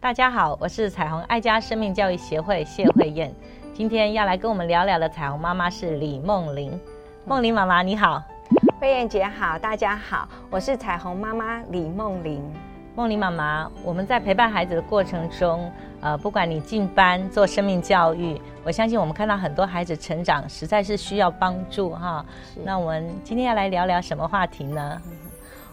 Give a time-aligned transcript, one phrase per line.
[0.00, 3.30] 大家好，我是彩虹爱家生命教育协会谢慧燕。
[3.74, 6.80] 今天要来跟我们聊聊的彩虹妈妈是李梦玲。
[7.26, 8.22] 梦玲妈妈你好，
[8.80, 12.42] 慧燕姐好，大家好，我是彩虹妈妈李梦玲。
[13.00, 15.72] 梦玲妈妈，我们在陪伴孩子的过程中，
[16.02, 22.22] 呃，不管你进班做生命教育，我相信我们看到很多孩子成长，实在是需要帮助哈。
[22.62, 25.00] 那我们今天要来聊聊什么话题呢？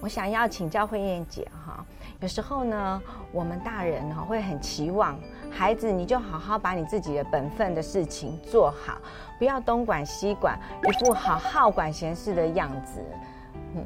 [0.00, 1.86] 我想要请教慧燕姐哈。
[2.18, 5.16] 有时候呢，我们大人哈会很期望
[5.48, 8.98] 孩子，你就好好把你自己的本分的事情做好，
[9.38, 10.58] 不要东管西管，
[10.88, 13.00] 一副好好管闲事的样子。
[13.74, 13.84] 嗯，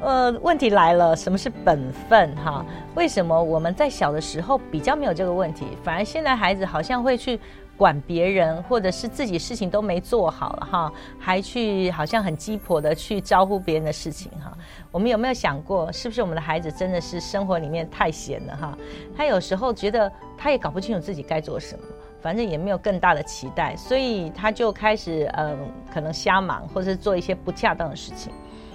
[0.00, 2.64] 呃，问题来了，什么是本分哈？
[2.94, 7.38] 为什么我们在小的时候比较没有这个问题，反而现在孩子好像会去。
[7.76, 14.52] 管别人，或者是自己事情都没做好了哈，还去好像很鸡婆的去招呼别人的事情哈。
[14.90, 18.76] 我们有没有想过，是不是我们的孩子真的是生活里面太闲了哈？
[19.16, 21.84] 他有时候觉得他也搞不清楚自己该做什么，
[22.20, 25.56] 反正也没有更大的期待，所以他就开始嗯，
[25.90, 28.30] 可能瞎忙，或者是做一些不恰当的事情。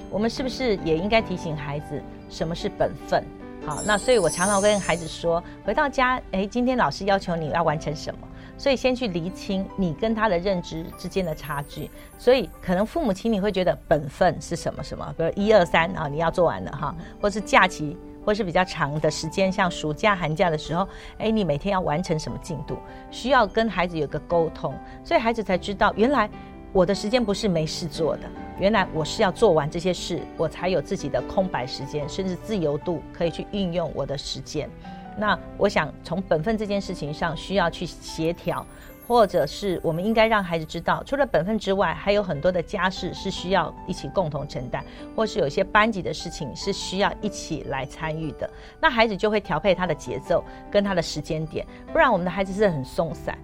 [0.10, 3.24] 我们是不是也应该提醒孩子什么是本分？
[3.66, 8.28] 好，那所以我常常跟孩子说，回到家，哎，今天老师要求你要完成什么？
[8.58, 22.78] 所以先去厘清你跟他的认知之间的差距，所以可能父母亲你会觉得本分是什么什么，比如一二三啊，你要做完了哈，或是假期，或是比较长的时间，像暑假寒假的时候，哎，你每天要完成什么进度，
[23.12, 26.30] 需要跟孩子有个沟通，所以孩子才知道原来
[26.72, 28.24] 我的时间不是没事做的，
[28.58, 34.70] 原来我是要做完这些事，我才有自己的空白时间，甚至自由度可以去运用我的时间。
[35.18, 38.66] 那我想从本分这件事情上需要去协调，
[39.06, 44.84] 或者是我们应该让孩子知道，除了本分之外，还有很多的家事是需要一起共同承担，
[45.16, 48.50] 或是有些班级的事情是需要一起来参与的。
[48.80, 53.38] 那孩子就会调配他的节奏跟他的时间点，不然我们的孩子是很松散，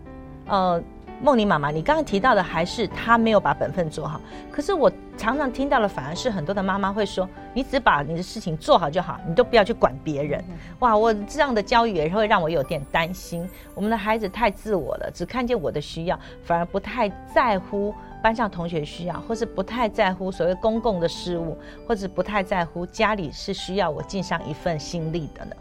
[0.47, 0.81] 呃。
[1.21, 4.19] 梦妮妈妈，你刚刚提到的还是他没有把本分做好。
[4.51, 10.43] 可是我常常听到的反而是很多的妈妈会说：“你只把你的事情做好就好，你都不要去管别人。”
[10.79, 13.47] 哇，我这样的教育也会让我有点担心。
[13.75, 17.93] 我们的孩子太自我了，只看见我的需要，反而不太在乎
[18.23, 21.55] 班上同学需要，或是不太在乎所谓公共的事物，
[21.87, 25.55] 或者不太在乎家里是需要我尽上一份心力的呢。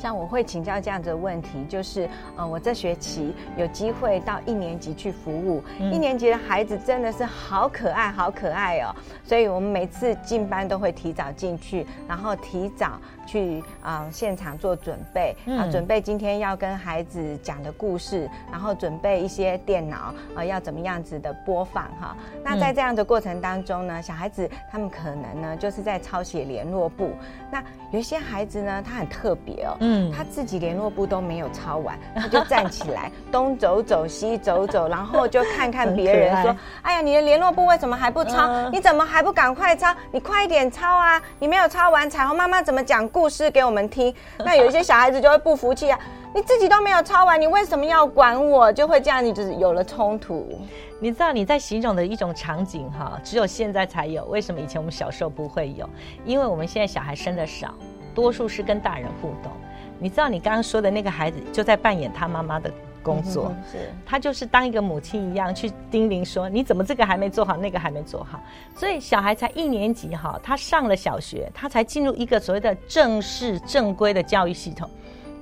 [0.00, 8.94] 像我会请教这样子的问题，就是，呃，我这学期有机会到一年级去服务，一年级的孩子真的是好可爱，好可爱哦，
[9.24, 12.98] 所以我们每次进班都会提早进去，然后提早。
[13.26, 22.16] 去啊，现场做准备啊，准备今天要跟孩子讲的故事，然后准备一些电脑啊，要怎么样子的播放哈。
[22.42, 27.12] 那在这样的过程当中呢，小孩子他们可能呢就是在抄写联络簿。
[27.52, 27.62] 那
[27.92, 38.68] 有一些孩子呢，他很特别哦，嗯，他自己联络簿都没有抄完， 他就站起来 东走走西走走，然后就看看别人说： “哎呀，你的联络簿为什么还不抄？
[38.70, 39.94] 你怎么还不赶快抄？
[40.10, 41.22] 你快一点抄啊！
[41.38, 45.98] 你没有抄完，彩虹妈妈怎么讲故？”故事给我们听，那有一些小孩子就会不服气啊！
[46.34, 48.72] 你自己都没有抄完，你为什么要管我？
[48.72, 50.58] 就会这样，你就是有了冲突。
[51.00, 54.24] 你知道你在形容的一种场景哈，只有现在才有。
[54.24, 55.86] 为什么以前我们小时候不会有？
[56.24, 57.74] 因为我们现在小孩生的少，
[58.14, 59.52] 多数是跟大人互动。
[60.00, 62.68] 你知道你刚刚说的那个孩子就在扮演他妈妈的。
[63.02, 68.38] 工作是，他就是当一个母亲一样去叮咛说：“你怎么这个还没做好，那个还没做好？”
[68.76, 74.86] 所以小孩才一年级哈，他上了小学，他才进入一个所谓的正式正规的教育系统。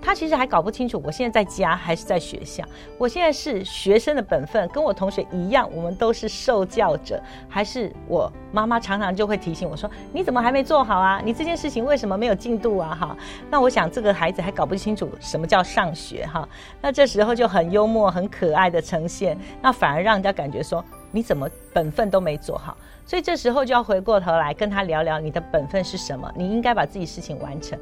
[0.01, 2.65] 他其实还搞不清楚，我现在在家还是在学校？
[2.97, 11.21] 我现在是学生的本分，跟我同学一样，我们都是受教者，还是我妈妈常常就会提醒我说：“你怎么还没做好啊？
[11.25, 13.17] 你这件事情为什么没有进度啊？”哈，
[13.51, 16.49] 那我想这个孩子还搞不清楚什么叫上学哈。
[16.81, 22.77] 那这时候就很幽默、很可爱的呈现，那反而让人家感觉说你怎么本分都没做好。
[23.05, 27.79] 所以这时候就要回过头来跟他聊聊你的本分是什么，你应该把自己事情完成。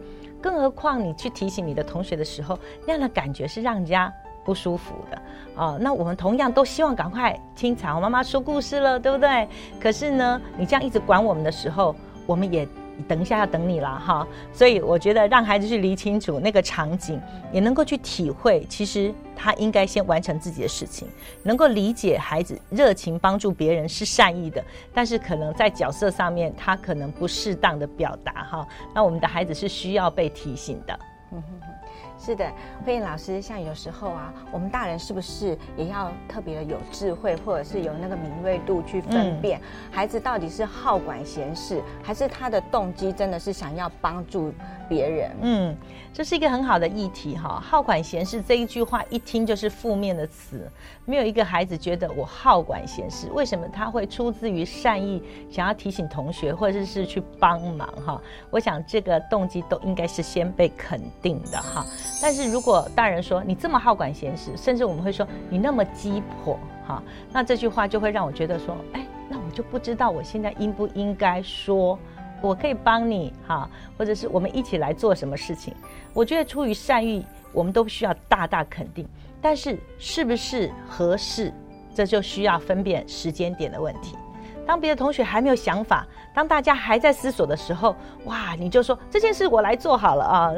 [0.46, 2.56] 更何况你去提醒你的同学的时候，
[2.86, 4.12] 那样的感觉是让人家
[4.44, 5.20] 不舒服的
[5.60, 5.76] 啊。
[5.80, 9.48] 那我们同样都希望赶快听彩虹妈妈说故事了，对不对？
[9.80, 11.96] 可是呢，你这样一直管我们的时候，
[12.26, 12.68] 我们也。
[13.06, 17.20] 等一下要等你了哈，所以我觉得让孩子去理清楚那个场景，
[17.52, 21.08] 也能够去体会，其实他应该先完成自己的事情，
[21.42, 24.64] 能够理解孩子热情帮助别人是善意的，
[24.94, 30.98] 但是可能在角色上面他可能不适当的表达哈，那我们的孩子是需要被提醒的。
[32.18, 32.50] 是的，
[32.84, 39.60] 慧颖老师，像有时候啊，我们大人是不是也要特别的有智慧，或者是有那个敏锐度去分辨
[39.90, 44.52] 孩子到底是好管闲事，还是他的动机真的是想要帮助
[44.88, 45.30] 别人？
[45.42, 45.76] 嗯，
[46.12, 47.60] 这是一个很好的议题哈。
[47.60, 50.70] 好管闲事这一句话一听就是负面的词，
[51.04, 53.28] 没有一个孩子觉得我好管闲事。
[53.32, 58.20] 为什么他会出自于善意，想要提醒同学，或者是去帮忙哈？
[58.50, 61.84] 我想这个动机都应该是先被肯定的哈。
[62.20, 67.02] 但是如果大人说你这么好管闲事，甚至我们会说你那么鸡婆哈，
[67.32, 71.98] 那这句话就会让我觉得说，哎，那我就不知道我现在应不应该说，
[72.40, 73.68] 我可以帮你哈，
[73.98, 75.74] 或者是我们一起来做什么事情？
[76.14, 79.06] 我觉得出于善意，我们都需要大大肯定。
[79.42, 81.52] 但是是不是合适，
[81.94, 84.16] 这就需要分辨时间点的问题。
[84.66, 86.04] 当别的同学还没有想法，
[86.34, 90.52] 当大家还在思索的时候，哇，你就说这件事我来做好了啊。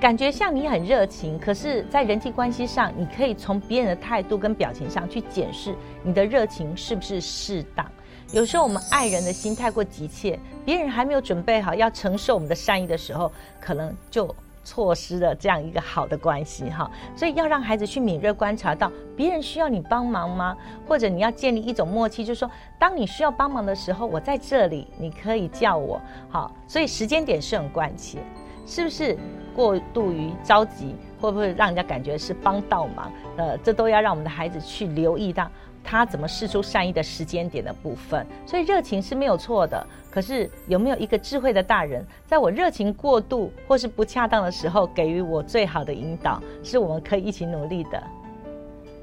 [0.00, 7.84] 感觉像你很热情，可是，在人际关系上，你可以从别人的态度跟表情上去检视你的热情是不是适当。
[8.32, 13.30] 有时候我们爱人的心太过急切，别人还没有准备好要承受我们的善意的时候，
[13.60, 16.90] 可能就错失了这样一个好的关系哈。
[17.14, 20.56] 所以要让孩子去敏锐观察到别人需要你帮忙吗？
[20.88, 26.00] 或者你要建立一种默契，就是说，当你需要帮忙的时候，我在这里，你可以叫我。
[26.30, 28.22] 好，所以时间点是很关键。
[28.66, 29.16] 是不是
[29.54, 33.10] 过度于着急，会不会让人家感觉是帮倒忙？
[33.36, 35.50] 呃，这都要让我们的孩子去留意到
[35.82, 38.26] 他怎么试出善意的时间点的部分。
[38.46, 48.02] 所以热情是没有错的，可是有没有一个智慧的大人，在我热情过度或是不恰当的时候，给予我最好的引导，是我们可以一起努力的。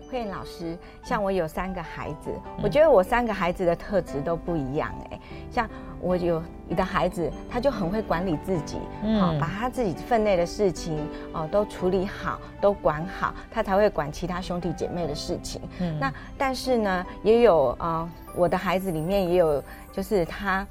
[0.10, 2.32] 慧老师，像我有三个孩子，
[2.64, 5.20] 我觉得我三个孩子的特质都不一样哎，
[5.52, 5.70] 像。
[6.00, 8.78] 我有你的孩子，他就很会管理自己，
[9.20, 10.96] 好把他自己分内的事情
[11.34, 15.60] 哦都处理好，都管好，他才会管其他兄弟姐妹的事情。
[16.00, 20.68] 那但是呢，也有啊，我的孩子里面也有，就是他，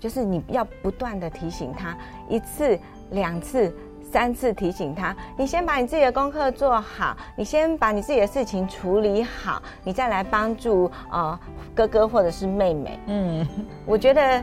[0.00, 1.94] 就是你要不断的提醒他，
[2.26, 2.78] 一次、
[3.10, 3.70] 两次、
[4.10, 11.38] 三次提醒他，你先把你自己的功课做好，你先把你自己的事情处理好，你再来帮助啊。
[11.74, 13.46] 哥哥或者是妹妹，嗯，
[13.84, 14.42] 我觉得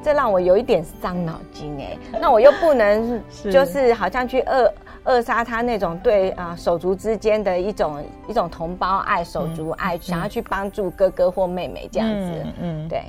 [0.00, 3.20] 这让我有一点伤脑筋哎， 那我又不能
[3.50, 4.72] 就是好像去扼
[5.02, 13.02] 扼杀他那种对啊手足之间的一种一种同胞爱、手足爱，想要去帮助哥哥或妹妹这样子，嗯，对。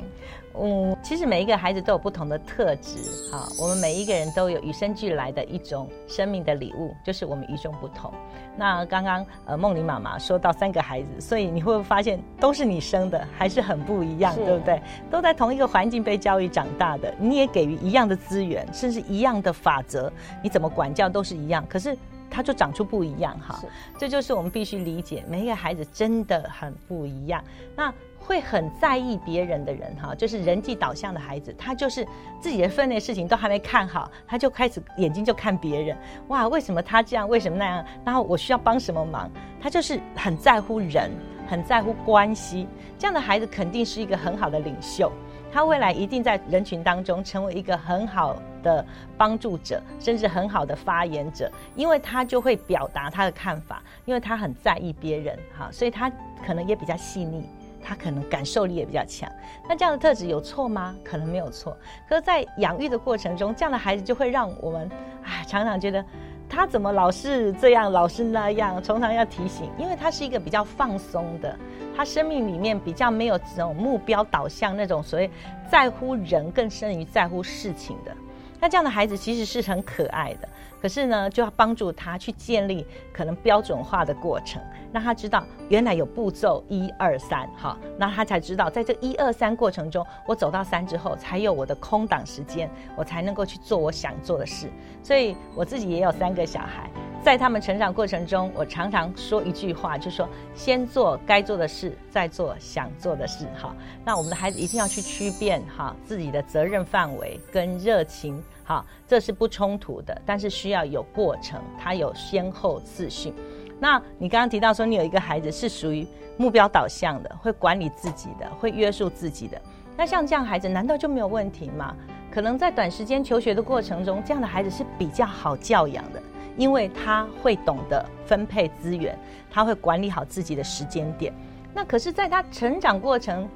[0.58, 2.98] 嗯，其实每一个孩子都有不同的特质，
[3.32, 8.12] 哈，我们每一个人都有与生俱来的一种生命的礼物，就是我们与众不同。
[8.58, 14.82] 那刚刚呃梦玲妈妈说到三个孩子，所以你会发现都是你生的，还是很不一样，对不对？
[15.10, 20.12] 都在同一个环境被教育长大的，你也给予一样的资源，甚至一样的法则，
[20.44, 21.98] 你怎么管教都是一样，可是
[22.30, 23.60] 他就长出不一样，哈。
[23.98, 27.44] 这就是我们必须理解，每一个孩子真的很不一样。
[27.76, 27.94] 那。
[28.22, 32.06] 会很在意别人的人哈，就是人际导向的孩子，他就是
[32.40, 35.98] 自己的分内事情都还没看好，他就开始眼睛就看别人。
[36.28, 37.28] 哇，为什么他这样？
[37.28, 37.84] 为什么那样？
[38.06, 39.32] 然后我需要帮什么忙？
[39.60, 41.10] 他就是很在乎人，
[41.48, 42.68] 很在乎关系。
[43.00, 45.12] 这样的孩子肯定是一个很好的领袖，
[45.52, 48.86] 他未来一定在人群当中成为一个很好的
[49.18, 56.12] 帮助者，甚至很好的发言者，因为他就会表达他的看法，因为他很在意别人哈，所以他
[56.46, 57.48] 可能也比较细腻。
[57.82, 59.32] 他可能感受力也比较强，
[59.68, 60.94] 那这样的特质有错吗？
[61.02, 61.76] 可能没有错。
[62.10, 64.88] 可是，在养育的过程中，这样的孩子就会让我们，
[65.24, 66.04] 啊，常常觉得
[66.50, 71.58] 他怎么老是这样，老是那样，常常要提醒，因为他是一个比较放松的，
[72.00, 75.30] 他生命里面比较没有这种目标导向，那种所谓
[75.70, 78.16] 在乎人更胜于在乎事情的。
[78.58, 80.48] 那这样的孩子其实是很可爱的。
[80.82, 84.62] 可是呢，就要帮助他去建立可能标准化的过程，
[84.94, 94.70] 让他知道原来有步骤一二三，哈，那他才知道在这一二三过程中，我走到三之后，才有我的空档时间，我才能够去做我想做的事。
[95.04, 96.90] 所以我自己也有三个小孩，
[97.22, 103.76] 在他们成长过程中，我常常说一句话，就说先做该做的事，再做想做的事，哈。
[104.06, 108.42] 那我们的孩子一定要去区辨哈自己的责任范围跟热情。
[108.64, 113.34] 好，这是不冲突的，但是需要有过程，它有先后次序。
[113.80, 116.08] 那你刚刚提到说，你有一个孩子是属于
[116.38, 119.62] 目标导向的，会管理自己的，会约束自己的。
[119.98, 121.94] 那像这样孩子，难道就没有问题吗？
[122.32, 126.22] 可能在短时间求学的过程中，这样的孩子是比较好教养的，
[126.60, 129.18] 因为他会懂得分配资源，
[129.50, 131.34] 他会管理好自己的时间点。
[131.74, 133.48] 那可是，在他成长过程。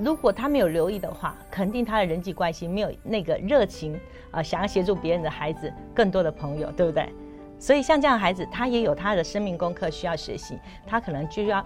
[0.00, 3.94] 如果他没有留意的话，肯定他的人际关系没有那个热情
[4.30, 7.06] 啊，想要协助别人的孩子更多的朋友，对不对？
[7.58, 11.62] 所以像这样的孩子，他也有他的生命功课需要学习，他可能就要，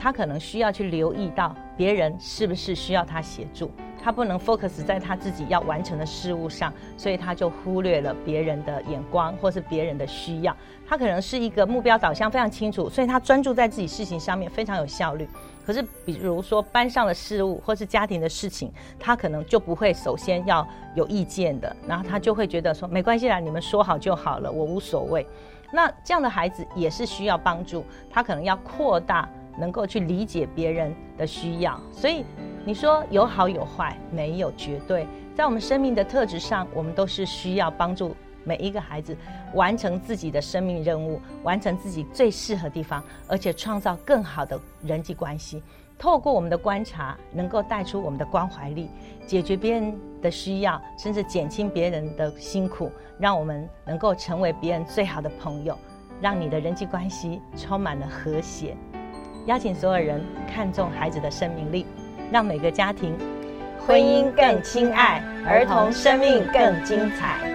[0.00, 3.70] 他可能需要去留意到别人是不是需要他协助。
[4.02, 10.56] 他不能 focus 在他自己要完成的事物上，所以他就忽略了别人的眼光或是别人的需要。
[10.88, 15.28] 他可能是一个目标导向非常清楚，所以他专注在自己事情上面非常有效率。
[15.66, 25.26] 可是，比如说班上的事物或是家庭的事情，他可能就不会首先要有意见的，然后他就会觉得说没关系啦，你们说好就好了，我无所谓。
[25.70, 29.28] 那这样的孩子也是需要帮助，他可能要扩大
[29.58, 32.24] 能够去理解别人的需要，所以。
[32.62, 35.06] 你说有好有坏，没有绝对。
[35.34, 38.14] 在我们生命的特质上，我们都是需要帮助
[38.44, 39.16] 每一个孩子
[39.54, 45.62] 完成自己的生命任务，完成自己最适合地方，而且创造更好的人际关系。
[45.98, 48.90] 透过我们的观察，能够带出我们的关怀力，
[49.26, 55.78] 解决别人的需要，甚至减轻别人的辛苦，让我们能够成为别人最好的朋友，
[56.20, 58.76] 让你的人际关系充满了和谐。
[59.50, 61.84] 邀请所有人看重孩子的生命力。
[62.30, 63.18] 让每个家庭
[63.84, 67.49] 婚姻更亲爱，儿童生命更精彩。